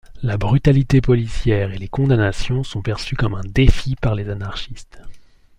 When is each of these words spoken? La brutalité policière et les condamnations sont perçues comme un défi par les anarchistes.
La 0.23 0.35
brutalité 0.35 0.99
policière 0.99 1.73
et 1.73 1.77
les 1.77 1.87
condamnations 1.87 2.63
sont 2.63 2.81
perçues 2.81 3.15
comme 3.15 3.35
un 3.35 3.43
défi 3.45 3.95
par 3.95 4.15
les 4.15 4.29
anarchistes. 4.29 4.99